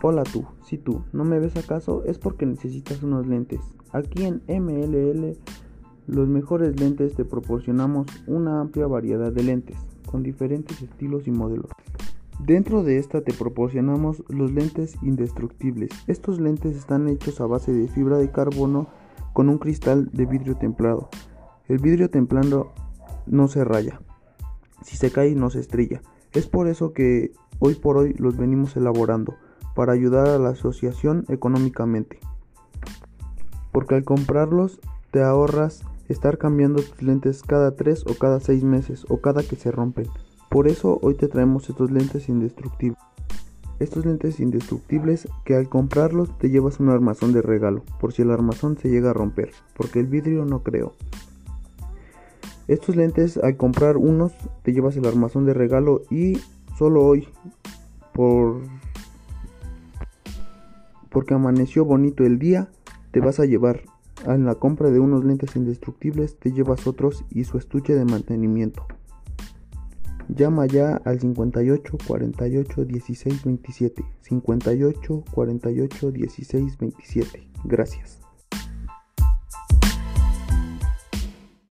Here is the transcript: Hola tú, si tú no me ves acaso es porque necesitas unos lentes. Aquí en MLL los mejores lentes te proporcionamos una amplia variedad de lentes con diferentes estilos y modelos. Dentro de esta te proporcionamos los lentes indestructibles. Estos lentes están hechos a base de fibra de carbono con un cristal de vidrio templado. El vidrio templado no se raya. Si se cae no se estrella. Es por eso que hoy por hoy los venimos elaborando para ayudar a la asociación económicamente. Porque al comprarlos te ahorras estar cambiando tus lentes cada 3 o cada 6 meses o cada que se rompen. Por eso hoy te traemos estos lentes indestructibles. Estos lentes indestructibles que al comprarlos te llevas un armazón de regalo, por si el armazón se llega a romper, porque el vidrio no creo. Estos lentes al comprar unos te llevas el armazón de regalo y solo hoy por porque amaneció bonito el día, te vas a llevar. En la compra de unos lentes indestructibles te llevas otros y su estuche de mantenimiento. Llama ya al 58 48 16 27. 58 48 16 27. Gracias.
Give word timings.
Hola 0.00 0.22
tú, 0.22 0.44
si 0.62 0.78
tú 0.78 1.02
no 1.12 1.24
me 1.24 1.40
ves 1.40 1.56
acaso 1.56 2.04
es 2.04 2.18
porque 2.18 2.46
necesitas 2.46 3.02
unos 3.02 3.26
lentes. 3.26 3.58
Aquí 3.90 4.26
en 4.26 4.42
MLL 4.46 5.36
los 6.06 6.28
mejores 6.28 6.78
lentes 6.78 7.14
te 7.14 7.24
proporcionamos 7.24 8.06
una 8.28 8.60
amplia 8.60 8.86
variedad 8.86 9.32
de 9.32 9.42
lentes 9.42 9.76
con 10.06 10.22
diferentes 10.22 10.80
estilos 10.82 11.26
y 11.26 11.32
modelos. 11.32 11.72
Dentro 12.38 12.84
de 12.84 12.98
esta 12.98 13.22
te 13.22 13.32
proporcionamos 13.32 14.22
los 14.28 14.52
lentes 14.52 14.94
indestructibles. 15.02 15.90
Estos 16.06 16.38
lentes 16.38 16.76
están 16.76 17.08
hechos 17.08 17.40
a 17.40 17.46
base 17.46 17.72
de 17.72 17.88
fibra 17.88 18.18
de 18.18 18.30
carbono 18.30 18.86
con 19.32 19.48
un 19.48 19.58
cristal 19.58 20.10
de 20.12 20.26
vidrio 20.26 20.56
templado. 20.56 21.08
El 21.66 21.78
vidrio 21.78 22.08
templado 22.08 22.70
no 23.26 23.48
se 23.48 23.64
raya. 23.64 24.00
Si 24.84 24.96
se 24.96 25.10
cae 25.10 25.34
no 25.34 25.50
se 25.50 25.58
estrella. 25.58 26.02
Es 26.32 26.46
por 26.46 26.68
eso 26.68 26.92
que 26.92 27.32
hoy 27.58 27.74
por 27.74 27.96
hoy 27.96 28.14
los 28.16 28.36
venimos 28.36 28.76
elaborando 28.76 29.34
para 29.78 29.92
ayudar 29.92 30.26
a 30.26 30.40
la 30.40 30.48
asociación 30.48 31.24
económicamente. 31.28 32.18
Porque 33.70 33.94
al 33.94 34.02
comprarlos 34.02 34.80
te 35.12 35.22
ahorras 35.22 35.84
estar 36.08 36.36
cambiando 36.36 36.82
tus 36.82 37.00
lentes 37.00 37.44
cada 37.44 37.76
3 37.76 38.06
o 38.08 38.14
cada 38.14 38.40
6 38.40 38.64
meses 38.64 39.06
o 39.08 39.18
cada 39.18 39.44
que 39.44 39.54
se 39.54 39.70
rompen. 39.70 40.08
Por 40.50 40.66
eso 40.66 40.98
hoy 41.00 41.14
te 41.14 41.28
traemos 41.28 41.70
estos 41.70 41.92
lentes 41.92 42.28
indestructibles. 42.28 42.98
Estos 43.78 44.04
lentes 44.04 44.40
indestructibles 44.40 45.28
que 45.44 45.54
al 45.54 45.68
comprarlos 45.68 46.36
te 46.38 46.50
llevas 46.50 46.80
un 46.80 46.88
armazón 46.88 47.32
de 47.32 47.42
regalo, 47.42 47.84
por 48.00 48.12
si 48.12 48.22
el 48.22 48.32
armazón 48.32 48.78
se 48.78 48.90
llega 48.90 49.10
a 49.10 49.14
romper, 49.14 49.52
porque 49.76 50.00
el 50.00 50.08
vidrio 50.08 50.44
no 50.44 50.64
creo. 50.64 50.94
Estos 52.66 52.96
lentes 52.96 53.36
al 53.36 53.56
comprar 53.56 53.96
unos 53.96 54.32
te 54.64 54.72
llevas 54.72 54.96
el 54.96 55.06
armazón 55.06 55.46
de 55.46 55.54
regalo 55.54 56.02
y 56.10 56.40
solo 56.76 57.06
hoy 57.06 57.28
por 58.12 58.60
porque 61.10 61.34
amaneció 61.34 61.84
bonito 61.84 62.24
el 62.24 62.38
día, 62.38 62.70
te 63.10 63.20
vas 63.20 63.40
a 63.40 63.46
llevar. 63.46 63.82
En 64.26 64.44
la 64.44 64.56
compra 64.56 64.90
de 64.90 64.98
unos 64.98 65.24
lentes 65.24 65.54
indestructibles 65.54 66.38
te 66.38 66.52
llevas 66.52 66.86
otros 66.86 67.24
y 67.30 67.44
su 67.44 67.56
estuche 67.56 67.94
de 67.94 68.04
mantenimiento. 68.04 68.86
Llama 70.28 70.66
ya 70.66 70.96
al 71.04 71.20
58 71.20 71.98
48 72.06 72.84
16 72.84 73.44
27. 73.44 74.04
58 74.20 75.24
48 75.32 76.10
16 76.10 76.78
27. 76.78 77.48
Gracias. 77.64 78.27